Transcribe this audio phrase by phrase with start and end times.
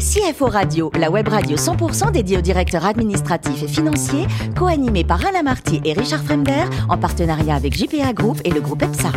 [0.00, 4.26] CFO Radio, la web radio 100% dédiée aux directeurs administratifs et financiers,
[4.58, 8.82] co-animée par Alain Marty et Richard Fremder, en partenariat avec JPA Group et le groupe
[8.82, 9.12] EPSA.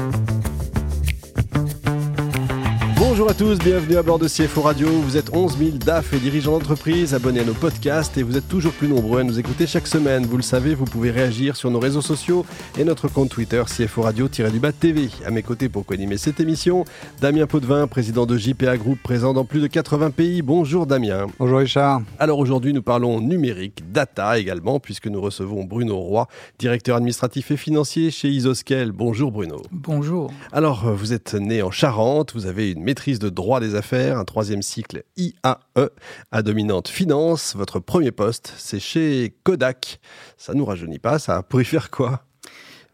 [3.14, 4.90] Bonjour à tous, bienvenue à bord de CFO Radio.
[4.90, 8.48] Vous êtes 11 000 DAF et dirigeants d'entreprise abonnés à nos podcasts et vous êtes
[8.48, 10.26] toujours plus nombreux à nous écouter chaque semaine.
[10.26, 12.44] Vous le savez, vous pouvez réagir sur nos réseaux sociaux
[12.76, 15.10] et notre compte Twitter CFO Radio-du-bas TV.
[15.28, 16.86] À mes côtés pour co-animer cette émission,
[17.22, 20.42] Damien Potvin, président de JPA Group, présent dans plus de 80 pays.
[20.42, 21.28] Bonjour Damien.
[21.38, 22.02] Bonjour Richard.
[22.18, 27.58] Alors aujourd'hui, nous parlons numérique, data également, puisque nous recevons Bruno Roy, directeur administratif et
[27.58, 28.92] financier chez Isoscale.
[28.92, 29.62] Bonjour Bruno.
[29.72, 30.34] Bonjour.
[30.52, 34.26] Alors, vous êtes né en Charente, vous avez une maîtrise de droit des affaires, un
[34.26, 35.90] troisième cycle IAE
[36.32, 37.54] à dominante finance.
[37.56, 40.00] Votre premier poste, c'est chez Kodak.
[40.38, 42.24] Ça nous rajeunit pas, ça pourrait faire quoi?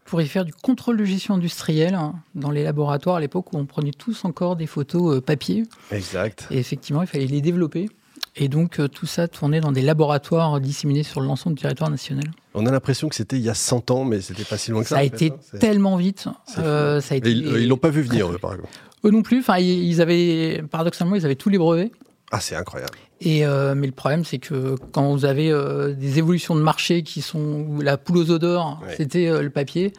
[0.04, 3.58] Pour y faire du contrôle de gestion industrielle hein, dans les laboratoires à l'époque où
[3.58, 5.62] on prenait tous encore des photos euh, papier.
[5.92, 6.48] Exact.
[6.50, 7.88] Et effectivement, il fallait les développer.
[8.34, 12.24] Et donc, euh, tout ça tournait dans des laboratoires disséminés sur l'ensemble du territoire national.
[12.54, 14.82] On a l'impression que c'était il y a 100 ans, mais c'était pas si loin
[14.82, 14.96] que ça.
[14.96, 15.58] Ça a été hein.
[15.58, 16.26] tellement vite.
[16.58, 17.30] Euh, ça a été...
[17.30, 18.72] Ils l'ont pas vu venir, eux, par exemple.
[19.04, 19.40] Eux non plus.
[19.40, 21.92] Enfin, ils avaient, paradoxalement, ils avaient tous les brevets.
[22.30, 22.96] Ah, c'est incroyable.
[23.20, 27.02] Et euh, mais le problème, c'est que quand vous avez euh, des évolutions de marché
[27.02, 29.92] qui sont la poule aux odeurs, c'était euh, le papier,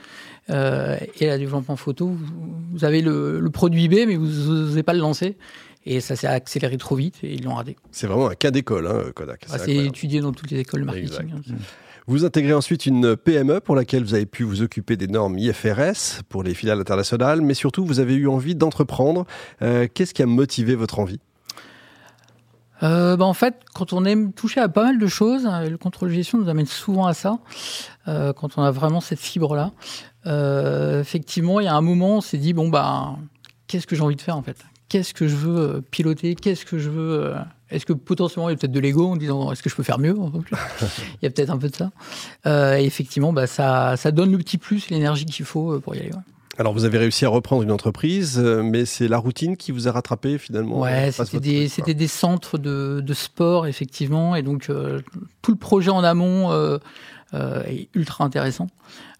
[0.50, 2.18] et la développement photo,
[2.74, 5.38] vous, avez le, le, produit B, mais vous n'osez pas le lancer.
[5.86, 7.78] Et ça s'est accéléré trop vite et ils l'ont raté.
[7.92, 9.46] C'est vraiment un cas d'école, hein, Kodak.
[9.50, 11.34] Ah, c'est étudié dans toutes les écoles marketing.
[11.36, 11.56] Hein.
[12.12, 16.24] Vous intégrez ensuite une PME pour laquelle vous avez pu vous occuper des normes IFRS
[16.28, 19.26] pour les filiales internationales, mais surtout vous avez eu envie d'entreprendre.
[19.62, 21.22] Euh, Qu'est-ce qui a motivé votre envie?
[22.84, 25.78] Euh, bah en fait, quand on aime toucher à pas mal de choses, hein, le
[25.78, 27.40] contrôle de gestion nous amène souvent à ça,
[28.10, 29.72] euh, quand on a vraiment cette fibre-là.
[31.00, 33.16] Effectivement, il y a un moment, on s'est dit, bon, bah,
[33.68, 34.58] qu'est-ce que j'ai envie de faire en fait?
[34.90, 36.36] Qu'est-ce que je veux piloter?
[36.36, 37.36] Qu'est-ce que je veux
[37.72, 39.84] Est-ce que potentiellement, il y a peut-être de l'ego en disant, est-ce que je peux
[39.84, 40.16] faire mieux
[41.22, 41.92] Il y a peut-être un peu de ça.
[42.46, 46.00] Euh, et effectivement, bah, ça, ça donne le petit plus, l'énergie qu'il faut pour y
[46.00, 46.12] aller.
[46.12, 46.22] Ouais.
[46.58, 49.92] Alors, vous avez réussi à reprendre une entreprise, mais c'est la routine qui vous a
[49.92, 54.36] rattrapé finalement Ouais, c'était des, c'était des centres de, de, sport, effectivement.
[54.36, 55.02] Et donc, euh,
[55.42, 56.78] tout le projet en amont euh,
[57.34, 58.68] euh, est ultra intéressant.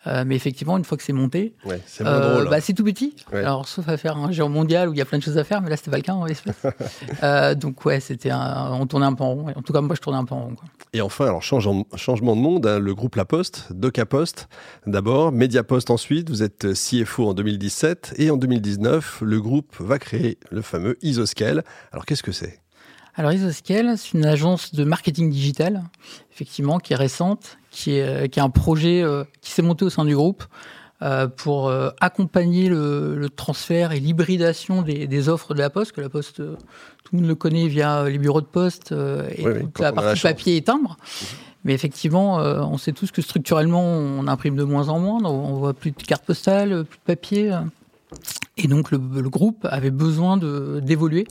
[0.08, 3.16] Euh, mais effectivement, une fois que c'est monté, ouais, c'est euh, bah, tout petit.
[3.32, 3.40] Ouais.
[3.40, 5.44] Alors, sauf à faire un géant mondial où il y a plein de choses à
[5.44, 6.56] faire, mais là, c'était pas le cas en espèce.
[7.24, 9.46] euh, donc, ouais, c'était on tournait un peu en rond.
[9.56, 10.56] En tout cas, moi, je tournais un peu en rond.
[10.56, 10.68] Quoi.
[10.94, 14.48] Et enfin, alors changement, changement de monde, hein, le groupe La Poste, DocaPost
[14.88, 16.30] d'abord, Mediapost ensuite.
[16.30, 21.64] Vous êtes CFO en 2017 et en 2019, le groupe va créer le fameux Isoscale.
[21.92, 22.61] Alors, qu'est-ce que c'est?
[23.16, 25.84] Alors Isoscale, c'est une agence de marketing digital,
[26.32, 29.90] effectivement, qui est récente, qui est, qui est un projet euh, qui s'est monté au
[29.90, 30.44] sein du groupe
[31.04, 35.94] euh, pour euh, accompagner le, le, transfert et l'hybridation des, des, offres de la Poste,
[35.94, 36.56] que la Poste, euh,
[37.04, 39.94] tout le monde le connaît via les bureaux de poste euh, et oui, toute la
[39.94, 40.98] partie la papier et timbre.
[41.00, 41.26] Mmh.
[41.64, 45.76] Mais effectivement, on sait tous que structurellement, on imprime de moins en moins, on voit
[45.76, 47.52] plus de cartes postales, plus de papier.
[48.58, 51.26] Et donc le, le, groupe avait besoin d'évoluer,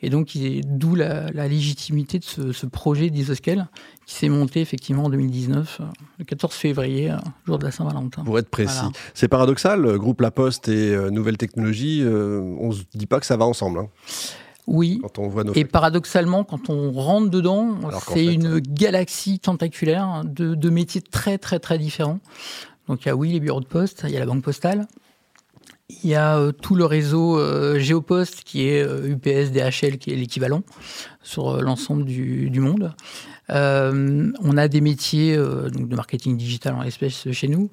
[0.00, 3.68] et donc d'où la, la, légitimité de ce, ce projet d'Isoscale
[4.06, 5.80] qui s'est monté effectivement en 2019,
[6.18, 7.12] le 14 février,
[7.46, 8.22] jour de la Saint-Valentin.
[8.22, 8.92] Pour être précis, voilà.
[9.14, 13.06] c'est paradoxal, le groupe La Poste et euh, Nouvelles Technologies, euh, on ne se dit
[13.06, 13.80] pas que ça va ensemble.
[13.80, 13.88] Hein.
[14.66, 18.60] Oui, quand on voit nos et paradoxalement, quand on rentre dedans, c'est fait, une euh...
[18.64, 22.20] galaxie tentaculaire de, de métiers très très très différents.
[22.86, 24.86] Donc il y a oui les bureaux de poste, il y a la banque postale,
[26.02, 30.12] il y a euh, tout le réseau euh, Géopost qui est euh, UPS, DHL qui
[30.12, 30.62] est l'équivalent
[31.22, 32.94] sur euh, l'ensemble du, du, monde.
[33.50, 37.70] Euh, on a des métiers donc de marketing digital en espèce chez nous.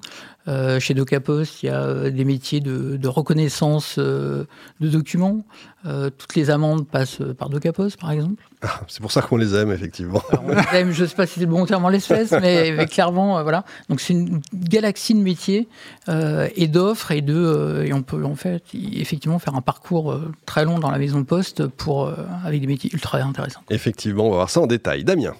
[0.78, 4.46] chez DocaPost, il y a des métiers de, de reconnaissance de
[4.80, 5.44] documents.
[5.84, 8.42] toutes les amendes passent par DocaPost, par exemple.
[8.62, 10.22] Ah, c'est pour ça qu'on les aime, effectivement.
[10.30, 12.32] Alors, on les aime, je ne sais pas si c'est le bon terme en l'espèce,
[12.32, 13.64] mais, mais, clairement, voilà.
[13.88, 15.68] Donc c'est une galaxie de métiers
[16.08, 20.78] et d'offres et de et on peut en fait effectivement faire un parcours très long
[20.78, 22.10] dans la maison de poste pour
[22.44, 23.60] avec des métiers ultra intéressant.
[23.70, 25.04] Effectivement, on va voir ça en détail.
[25.04, 25.34] Damien.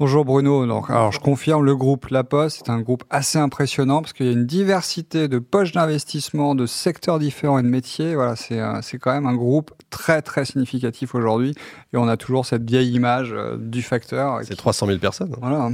[0.00, 0.66] Bonjour Bruno.
[0.66, 4.26] Donc, alors je confirme, le groupe La Poste est un groupe assez impressionnant parce qu'il
[4.26, 8.16] y a une diversité de poches d'investissement, de secteurs différents et de métiers.
[8.16, 11.54] Voilà, c'est c'est quand même un groupe très très significatif aujourd'hui
[11.92, 14.40] et on a toujours cette vieille image euh, du facteur.
[14.42, 14.56] C'est qui...
[14.56, 15.34] 300 000 personnes.
[15.40, 15.70] Voilà.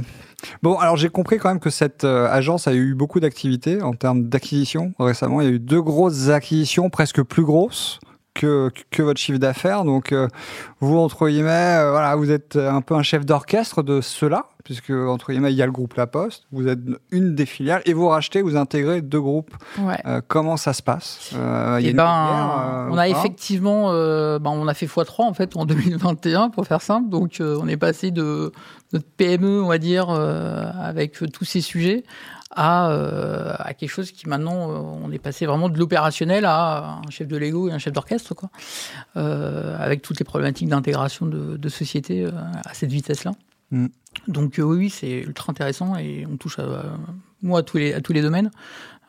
[0.61, 3.93] Bon, alors j'ai compris quand même que cette euh, agence a eu beaucoup d'activités en
[3.93, 5.41] termes d'acquisition récemment.
[5.41, 7.99] Il y a eu deux grosses acquisitions, presque plus grosses
[8.33, 9.83] que, que votre chiffre d'affaires.
[9.83, 10.27] Donc, euh,
[10.79, 14.91] vous, entre guillemets, euh, voilà, vous êtes un peu un chef d'orchestre de cela, puisque,
[14.91, 16.79] entre guillemets, il y a le groupe La Poste, vous êtes
[17.11, 19.53] une des filiales, et vous rachetez, vous intégrez deux groupes.
[20.05, 21.31] Euh, comment ça se passe?
[21.33, 26.65] Eh ben, On a effectivement, ben, on a fait x3 en fait en 2021, pour
[26.67, 27.09] faire simple.
[27.09, 28.51] Donc, on est passé de
[28.93, 32.03] notre PME, on va dire, avec tous ces sujets,
[32.57, 37.09] euh, à, quelque chose qui maintenant, euh, on est passé vraiment de l'opérationnel à un
[37.09, 38.49] chef de Lego et un chef d'orchestre, quoi,
[39.17, 42.25] euh, avec toutes les problématiques d'intégration de, de société
[42.65, 43.33] à cette vitesse-là.
[43.71, 43.87] Mm.
[44.27, 46.65] Donc oui, c'est ultra intéressant et on touche à,
[47.41, 48.51] moi à tous les, à tous les domaines.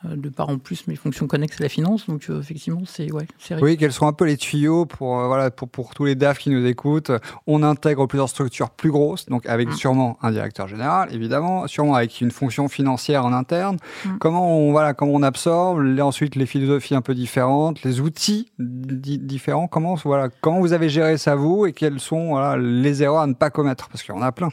[0.04, 2.06] Euh, de part en plus mes fonctions connexes à la finance.
[2.06, 3.26] Donc euh, effectivement, c'est ouais,
[3.60, 6.38] Oui, quels sont un peu les tuyaux pour euh, voilà pour, pour tous les DAF
[6.38, 7.12] qui nous écoutent.
[7.46, 9.72] On intègre plusieurs structures plus grosses, donc avec mm.
[9.72, 13.76] sûrement un directeur général, évidemment, sûrement avec une fonction financière en interne.
[14.04, 14.18] Mm.
[14.18, 19.68] Comment on voilà comment on absorbe ensuite les philosophies un peu différentes, les outils différents?
[19.68, 23.26] Comment voilà comment vous avez géré ça vous et quelles sont voilà, les erreurs à
[23.26, 23.88] ne pas commettre?
[23.88, 24.48] Parce qu'il y en a plein.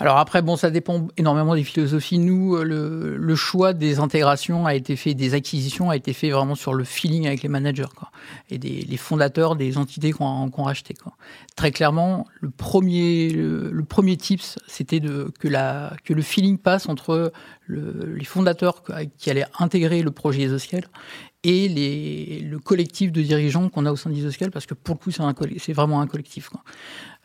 [0.00, 2.18] Alors après, bon, ça dépend énormément des philosophies.
[2.18, 6.54] Nous, euh, le, choix des intégrations a été fait, des acquisitions a été fait vraiment
[6.54, 8.10] sur le feeling avec les managers quoi,
[8.50, 10.94] et des, les fondateurs des entités qu'on qu racheté.
[10.94, 11.14] Quoi.
[11.56, 15.48] Très clairement, le premier, le, premier tips, c'était que
[16.04, 17.32] que le feeling passe entre
[17.66, 18.82] le, les fondateurs
[19.18, 20.84] qui allaient intégrer le projet Isoscale
[21.44, 24.98] et les, le collectif de dirigeants qu'on a au sein d'Isoscale, parce que pour le
[24.98, 25.10] coup,
[25.58, 26.48] c'est vraiment un collectif.
[26.48, 26.62] Quoi.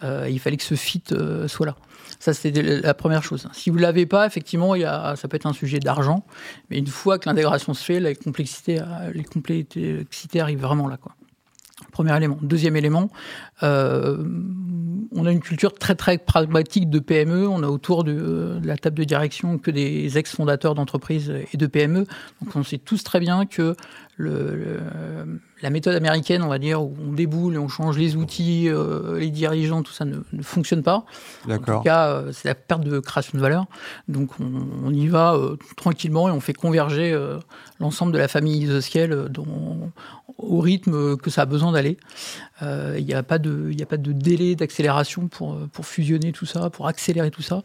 [0.04, 1.76] Euh, il fallait que ce fit euh, soit là.
[2.24, 3.50] Ça, c'était la première chose.
[3.52, 6.24] Si vous ne l'avez pas, effectivement, il y a, ça peut être un sujet d'argent,
[6.70, 8.80] mais une fois que l'intégration se fait, complexité,
[9.14, 10.98] les complexités arrivent vraiment là.
[11.92, 12.38] Premier élément.
[12.42, 13.10] Deuxième élément,
[13.62, 14.24] euh,
[15.12, 17.46] on a une culture très très pragmatique de PME.
[17.46, 22.06] On a autour de, la table de direction que des ex-fondateurs d'entreprises et de PME.
[22.42, 23.76] Donc on sait tous très bien que
[24.16, 24.80] le,
[25.63, 29.18] la méthode américaine, on va dire, où on déboule et on change les outils, euh,
[29.18, 31.06] les dirigeants, tout ça ne, fonctionne pas.
[31.50, 33.65] En tout cas, euh, c'est la perte de création de valeur.
[34.07, 35.39] Donc on, y va
[35.77, 37.18] tranquillement et on fait converger
[37.80, 39.92] l'ensemble de la famille Isoscale dont
[40.38, 41.98] au rythme que ça a besoin d'aller.
[42.62, 46.45] Euh, il n'y a, pas de, a pas de délai d'accélération pour, pour fusionner tout
[46.45, 47.63] ça, pour accélérer tout ça.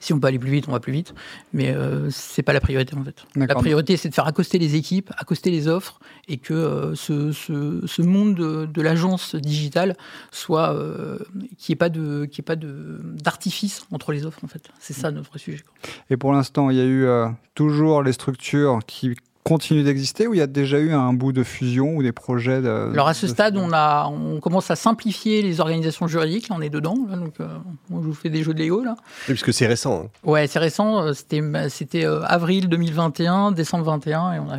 [0.00, 1.14] Si on peut aller plus vite, on va plus vite,
[1.52, 3.24] mais euh, c'est pas la priorité en fait.
[3.36, 7.32] La priorité, c'est de faire accoster les équipes, accoster les offres, et que euh, ce,
[7.32, 9.96] ce, ce, monde de, de l'agence digitale
[10.30, 11.18] soit euh,
[11.58, 14.70] qu'il n'y ait pas de qu'il pas de d'artifice entre les offres en fait.
[14.78, 15.62] C'est ça notre sujet.
[16.10, 19.14] Et pour l'instant, il y a eu euh, toujours les structures qui
[19.44, 22.62] continue d'exister ou il y a déjà eu un bout de fusion ou des projets
[22.62, 26.56] de, Alors à ce stade, on, a, on commence à simplifier les organisations juridiques, là
[26.58, 27.48] on est dedans, donc euh,
[27.90, 28.94] je vous fais des jeux de Lego là.
[29.28, 30.04] Oui, puisque c'est récent.
[30.04, 30.10] Hein.
[30.22, 34.58] Ouais, c'est récent, euh, c'était, c'était euh, avril 2021, décembre 21, et on a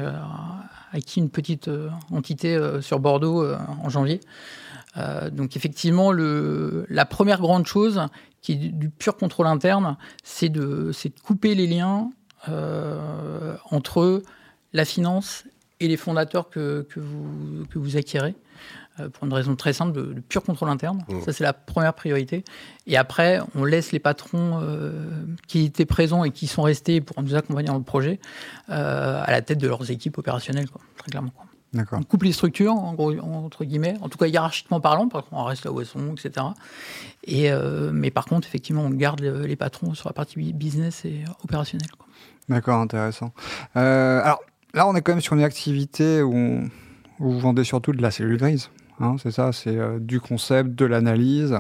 [0.92, 1.70] acquis une petite
[2.12, 3.44] entité sur Bordeaux
[3.84, 4.20] en janvier.
[5.32, 8.00] donc effectivement, le, la première grande chose
[8.42, 12.12] qui est du, pur contrôle interne, c'est de, c'est de couper les liens
[13.72, 14.22] entre
[14.74, 15.46] la finance
[15.80, 18.36] et les fondateurs que, que, vous, que vous acquérez,
[19.00, 21.04] euh, pour une raison très simple de, pur contrôle interne.
[21.10, 21.22] Mmh.
[21.22, 22.44] Ça, c'est la première priorité.
[22.86, 24.92] Et après, on laisse les patrons euh,
[25.48, 28.20] qui étaient présents et qui sont restés pour nous accompagner dans le projet
[28.70, 31.32] euh, à la tête de leurs équipes opérationnelles, quoi, très clairement.
[31.32, 31.48] Quoi.
[31.98, 35.44] On coupe les structures, en gros, entre guillemets, en tout cas hiérarchiquement parlant, parce qu'on
[35.44, 36.46] reste là où elles sont, etc.
[37.24, 37.50] Et,
[37.92, 41.90] mais par contre, effectivement, on garde les patrons sur la partie business et opérationnelle.
[42.48, 43.34] D'accord, intéressant.
[43.74, 44.40] alors,
[44.74, 46.62] Là, on est quand même sur une activité où,
[47.20, 48.70] vous vendez surtout de la cellule grise.
[49.00, 51.58] Hein, c'est ça, c'est euh, du concept, de l'analyse,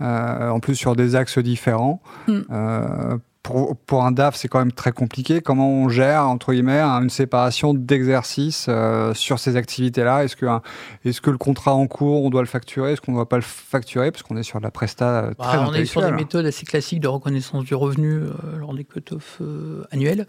[0.00, 2.02] euh, en plus sur des axes différents.
[2.26, 2.40] Mm.
[2.50, 5.40] Euh, pour, pour, un DAF, c'est quand même très compliqué.
[5.40, 8.68] Comment on gère, entre guillemets, une séparation d'exercices
[9.14, 10.24] sur ces activités-là?
[10.24, 10.46] Est-ce que,
[11.04, 12.92] est que le contrat en cours, on doit le facturer?
[12.92, 14.10] Est-ce qu'on ne doit pas le facturer?
[14.10, 16.66] Parce qu'on est sur de la presta bah, très On est sur des méthodes assez
[16.66, 18.20] classiques de reconnaissance du revenu
[18.58, 19.40] lors des cut-off
[19.90, 20.26] annuels.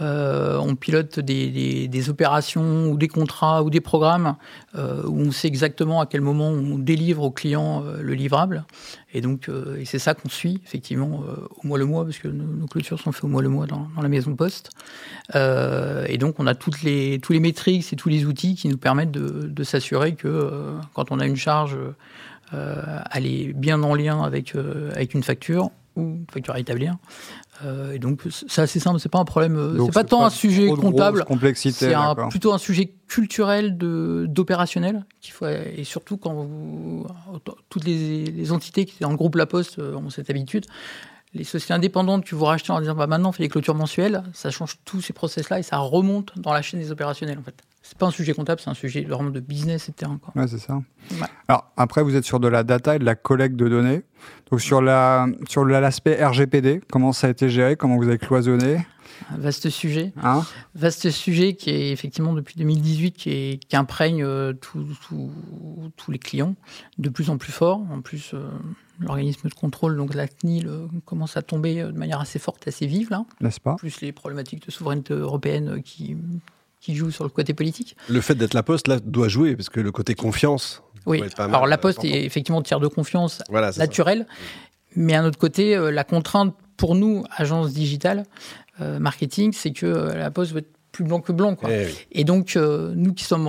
[0.00, 4.36] Euh, on pilote des, opérations ou des contrats ou des programmes
[4.74, 8.64] euh, où on sait exactement à quel moment on délivre au client euh, le livrable.
[9.12, 11.24] Et donc, et c'est ça qu'on suit effectivement
[11.62, 13.88] au mois le mois, parce que nos, clôtures sont faites au mois le mois dans,
[14.00, 14.70] la maison poste.
[15.34, 18.78] et donc, on a toutes les, tous les métriques et tous les outils qui nous
[18.78, 21.76] permettent de, s'assurer que quand on a une charge,
[22.52, 24.54] elle est bien en lien avec,
[24.94, 26.96] avec une facture ou une facture à établir.
[27.64, 30.30] Euh, et donc c'est assez simple, c'est pas un problème, euh, c'est pas tant un
[30.30, 31.24] sujet comptable,
[31.54, 31.94] c'est
[32.30, 37.06] plutôt un sujet culturel de d'opérationnel qu'il faut et surtout quand vous,
[37.68, 40.66] toutes les, les, entités qui étaient dans le groupe La Poste euh, ont cette habitude.
[41.34, 44.22] Les sociétés indépendantes que vous rachetez en disant bah maintenant on fait des clôtures mensuelles,
[44.32, 47.42] ça change tous ces process là et ça remonte dans la chaîne des opérationnels en
[47.42, 47.62] fait.
[47.90, 50.12] C'est pas un sujet comptable, c'est un sujet vraiment de business, etc.
[50.36, 50.80] Ouais, c'est ça.
[51.48, 54.02] Alors après, vous êtes sur de la data et de la collecte de données.
[54.48, 58.86] Donc sur la sur l'aspect RGPD, comment ça a été géré, comment vous avez cloisonné?
[59.36, 60.12] Vaste sujet.
[60.22, 60.44] Hein?
[60.76, 66.54] Vaste sujet qui est effectivement depuis 2018 qui, qui imprègne euh, tous les clients
[66.98, 67.82] de plus en plus fort.
[67.90, 68.48] En plus, euh,
[69.00, 72.86] l'organisme de contrôle, donc la CNIL, euh, commence à tomber de manière assez forte, assez
[72.86, 73.24] vive là.
[73.40, 73.74] N'est-ce pas?
[73.74, 76.16] Plus les problématiques de souveraineté européenne qui,
[76.80, 77.96] qui jouent sur le côté politique.
[78.08, 80.82] Le fait d'être la Poste là doit jouer parce que le côté confiance.
[81.06, 81.22] Oui.
[81.38, 84.26] Alors la Poste est effectivement tiers de confiance voilà, naturel,
[84.96, 88.24] mais à un autre côté, la contrainte pour nous, agence digitale,
[88.80, 91.54] euh, marketing, c'est que euh, la Poste va être plus blanc que blanc.
[91.54, 91.68] Quoi.
[91.70, 93.44] Eh Et donc, euh, nous qui sommes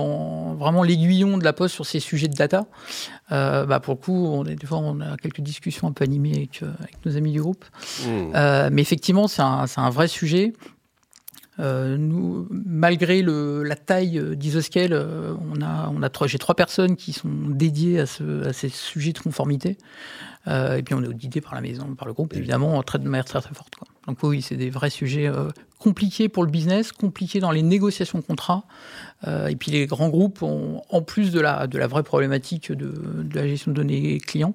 [0.58, 2.66] vraiment l'aiguillon de la Poste sur ces sujets de data,
[3.30, 6.34] bah, pour le coup, on est, des fois, on a quelques discussions un peu animées
[6.36, 7.64] avec, avec nos amis du groupe.
[8.06, 8.68] Hmm.
[8.70, 10.52] mais effectivement, c'est un, un, vrai sujet.
[11.58, 18.00] Nous, malgré la taille d'Isoscale, on a, on a j'ai trois personnes qui sont dédiées
[18.00, 19.76] à ces sujets de conformité.
[20.46, 23.24] Et puis on est audité par la maison, par le groupe, évidemment, très, de manière
[23.24, 23.72] très très forte.
[24.06, 28.18] Donc oui, c'est des vrais sujets euh, compliqués pour le business, compliqués dans les négociations
[28.18, 28.64] de contrats.
[29.26, 32.72] Euh, et puis les grands groupes ont, en plus de la, de la vraie problématique
[32.72, 32.92] de,
[33.32, 34.54] la gestion de données clients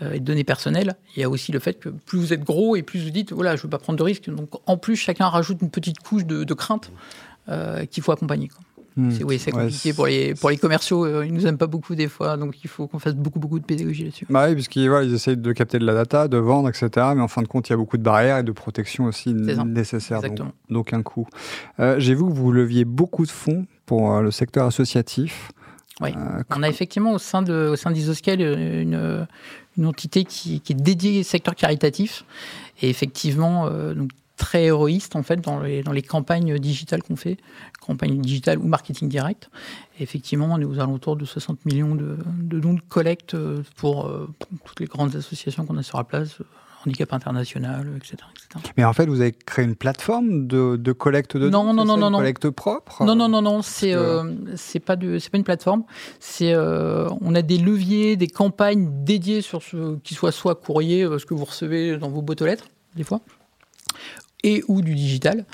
[0.00, 2.44] euh, et de données personnelles, il y a aussi le fait que plus vous êtes
[2.44, 4.30] gros et plus vous dites, voilà, je ne veux pas prendre de risques.
[4.30, 6.90] Donc en plus, chacun rajoute une petite couche de crainte
[7.90, 8.50] qu'il faut accompagner.
[8.98, 9.12] Hmm.
[9.24, 11.06] Oui, c'est compliqué pour, les, pour les commerciaux.
[11.06, 13.60] Euh, ils nous aiment pas beaucoup des fois, donc il faut qu'on fasse beaucoup, beaucoup
[13.60, 14.26] de pédagogie là-dessus.
[14.28, 16.90] Bah oui, parce qu'ils ils essayent de capter de la data, de vendre, etc.
[17.14, 19.34] Mais en fin de compte, il y a beaucoup de barrières et de protection aussi
[19.34, 20.18] nécessaires.
[20.18, 20.50] Exactement.
[20.68, 21.28] Donc, un coût.
[21.78, 25.52] Euh, j'ai vu que vous leviez beaucoup de fonds pour euh, le secteur associatif.
[26.00, 26.10] Oui,
[26.50, 29.26] on a effectivement au sein de au sein d'Isoscale une,
[29.76, 32.24] une entité qui, qui, est dédiée au secteur caritatif.
[32.82, 37.36] Et effectivement, donc, très héroïste en fait dans les, dans les campagnes digitales qu'on fait,
[37.80, 39.50] campagnes digitales ou marketing direct.
[40.00, 42.16] effectivement, on est aux alentours de 60 millions de,
[42.58, 44.28] dons de collecte euh, pour, euh,
[44.64, 46.44] toutes les grandes associations qu'on a sur la place, euh,
[46.86, 48.16] handicap international, etc.,
[48.76, 51.96] Mais en fait, vous avez créé une plateforme de, de collecte de non, non, non,
[51.96, 53.04] non, non, collecte propre.
[53.04, 53.94] Non, non, non, non, c'est
[54.54, 55.82] c'est pas de, c'est pas une plateforme.
[56.20, 61.26] C'est on a des leviers, des campagnes dédiées sur ce qui soit soit courrier, ce
[61.26, 63.20] que vous recevez dans vos boîtes aux lettres des fois,
[64.44, 65.44] et ou du digital,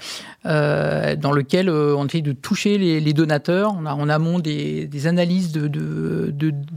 [0.44, 3.74] euh, dans lequel euh, on essaye de toucher les, donateurs.
[3.78, 6.30] On a en amont des, analyses de,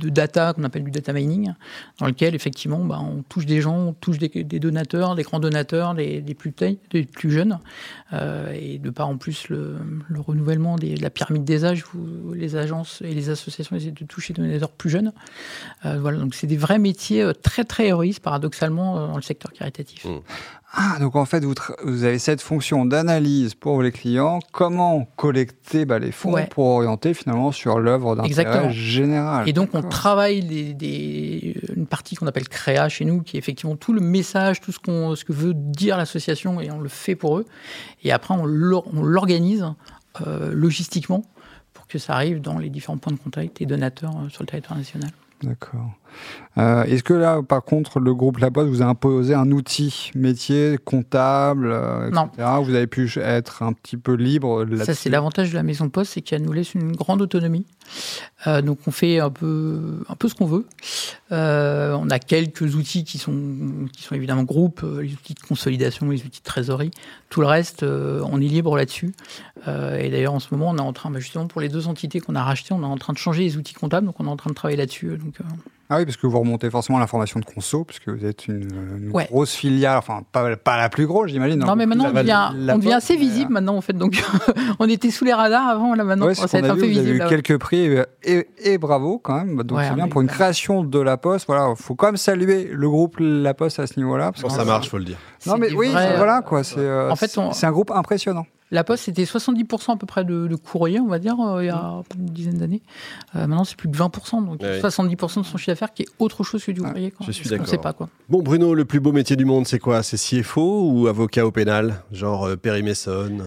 [0.09, 1.53] data qu'on appelle du data mining,
[1.99, 5.95] dans lequel effectivement bah, on touche des gens, on touche des, donateurs, des grands donateurs,
[5.95, 6.53] des, plus,
[6.91, 7.59] des plus jeunes,
[8.13, 9.75] euh, et de part en plus le,
[10.07, 14.05] le renouvellement de la pyramide des âges, où les agences et les associations essaient de
[14.05, 15.11] toucher des donateurs plus jeunes.
[15.83, 20.05] Voilà, donc c'est des vrais métiers très très héroïstes paradoxalement dans le secteur caritatif.
[20.05, 20.19] Mmh.
[20.79, 25.85] Ah, donc en fait, vous, vous avez cette fonction d'analyse pour les clients, comment collecter
[25.85, 29.49] bah, les fonds pour orienter finalement sur l'œuvre d'intérêt général.
[29.49, 33.75] Et donc on travaille des, une partie qu'on appelle créa chez nous, qui est effectivement
[33.75, 37.15] tout le message, tout ce, qu'on, ce que veut dire l'association, et on le fait
[37.15, 37.45] pour eux.
[38.03, 39.65] Et après, on l'organise
[40.27, 41.23] euh, logistiquement
[41.73, 44.47] pour que ça arrive dans les différents points de contact et donateurs euh, sur le
[44.47, 45.09] territoire national.
[45.41, 45.91] D'accord.
[46.57, 50.11] Euh, est-ce que là, par contre, le groupe La Poste vous a imposé un outil
[50.15, 52.31] métier comptable, euh, etc.
[52.39, 52.61] Non.
[52.63, 56.13] Vous avez pu être un petit peu libre Ça, c'est l'avantage de la Maison Poste,
[56.13, 57.65] c'est qu'elle nous laisse une grande autonomie.
[58.47, 60.65] Euh, donc, on fait un peu, un peu ce qu'on veut.
[61.29, 63.35] on a quelques outils qui sont,
[63.93, 66.91] qui sont évidemment groupes, les outils de consolidation, les outils de trésorerie.
[67.29, 69.13] Tout le reste, on est libre là-dessus.
[69.67, 72.19] et d'ailleurs, en ce moment, on est en train, bah, justement, pour les deux entités
[72.19, 74.07] qu'on a rachetées, on est en train de changer les outils comptables.
[74.07, 75.17] Donc, on est en train de travailler là-dessus.
[75.17, 75.35] Donc,
[75.89, 79.53] ah oui, parce que vous remontez forcément l'information de conso, puisque vous êtes une, grosse
[79.53, 81.59] filiale, enfin pas, pas la plus grosse, j'imagine.
[81.59, 83.93] Non, mais maintenant on devient, on devient assez visible maintenant en fait.
[83.93, 84.21] Donc
[84.79, 87.15] on était sous les radars avant, là maintenant ça va être un peu visible.
[87.15, 87.89] Vous avez eu quelques prix
[88.23, 89.63] et, bravo quand même.
[89.63, 91.47] Donc c'est bien pour une création de la Poste.
[91.47, 94.33] Voilà, faut quand même saluer le groupe La Poste à ce niveau-là.
[94.41, 95.17] Quand ça marche, faut le dire.
[95.45, 96.63] Non mais oui, voilà quoi.
[96.63, 98.45] C'est euh, en fait, c'est un groupe impressionnant.
[98.71, 101.67] La Poste, c'était 70% à peu près de, de, courrier, on va dire, euh, il
[101.67, 102.19] y a mmh.
[102.19, 102.81] une dizaine d'années.
[103.35, 106.43] Euh, maintenant, c'est plus de 20%, donc 70% de son chiffre d'affaires qui est autre
[106.43, 107.13] chose que du courrier.
[107.25, 107.67] Je suis d'accord.
[107.67, 108.09] sait pas quoi.
[108.29, 110.03] Bon, Bruno, le plus beau métier du monde, c'est quoi?
[110.03, 112.01] C'est CFO ou avocat au pénal?
[112.11, 113.39] Genre euh, Perry Mason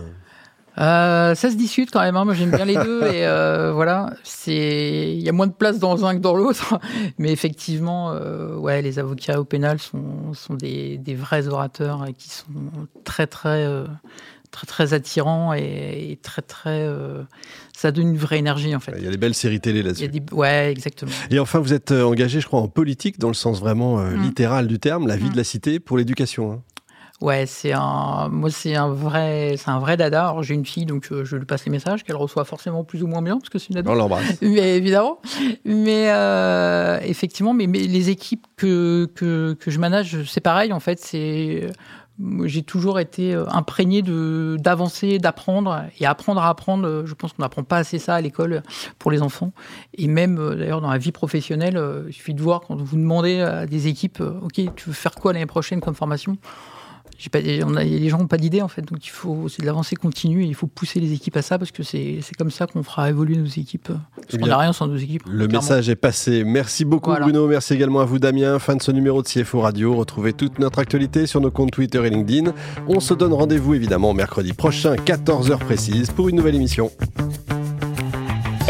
[0.79, 2.17] euh, ça se discute quand même.
[2.17, 2.25] Hein.
[2.25, 3.03] Moi, j'aime bien les deux.
[3.13, 6.79] Et euh, voilà, c'est il y a moins de place dans un que dans l'autre,
[7.19, 12.15] mais effectivement, euh, ouais, les avocats au pénal sont sont des, des vrais orateurs et
[12.15, 12.47] qui sont
[13.05, 13.87] très très euh,
[14.51, 17.23] très très attirants et, très très euh,
[17.77, 18.93] ça donne une vraie énergie en fait.
[18.99, 20.09] Il y a des belles séries télé là-dessus.
[20.09, 20.23] Des...
[20.33, 21.13] Ouais, exactement.
[21.31, 24.23] Et enfin, vous êtes engagé, je crois, en politique dans le sens vraiment mm.
[24.23, 25.33] littéral du terme, la vie mm.
[25.33, 26.53] de la cité pour l'éducation.
[26.53, 26.63] Hein.
[27.21, 30.35] Ouais, c'est un, moi c'est un vrai, c'est un vrai dada.
[30.41, 33.07] J'ai une fille, donc euh, je lui passe les messages qu'elle reçoit forcément plus ou
[33.07, 33.91] moins bien parce que c'est une dada.
[33.91, 34.25] On l'embrasse.
[34.41, 35.21] Mais évidemment.
[35.67, 40.81] Mais euh, effectivement, mais, mais, les équipes que, que, que je manage, c'est pareil en
[40.81, 40.99] fait.
[40.99, 41.67] C'est
[42.45, 46.87] j'ai toujours été euh, imprégné de d'avancer, d'apprendre et apprendre à apprendre.
[46.87, 48.63] Euh, je pense qu'on n'apprend pas assez ça à l'école
[48.99, 49.53] pour les enfants
[49.95, 51.81] et même euh, d'ailleurs dans la vie professionnelle.
[52.07, 55.33] Il suffit de voir quand vous demandez à des équipes, ok, tu veux faire quoi
[55.33, 56.37] l'année prochaine comme formation?
[57.29, 59.67] Pas, on a, les gens n'ont pas d'idée en fait, donc il faut c'est de
[59.67, 62.67] l'avancée continue et il faut pousser les équipes à ça parce que c'est comme ça
[62.67, 63.89] qu'on fera évoluer nos équipes.
[63.89, 65.25] Parce eh qu'on n'a rien sans nos équipes.
[65.29, 66.45] Le message est passé.
[66.45, 68.59] Merci beaucoup Bruno, merci également à vous Damien.
[68.59, 69.95] Fin de ce numéro de CFO Radio.
[69.95, 72.53] Retrouvez toute notre actualité sur nos comptes Twitter et LinkedIn.
[72.89, 76.91] On se donne rendez-vous évidemment mercredi prochain, 14h précise, pour une nouvelle émission.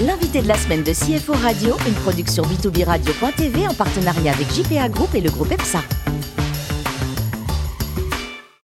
[0.00, 4.88] L'invité de la semaine de CFO Radio, une production b2b radio.tv en partenariat avec JPA
[4.88, 5.80] Group et le groupe EPSA.